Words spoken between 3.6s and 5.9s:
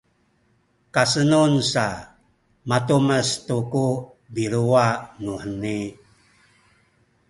ku biluwa nuheni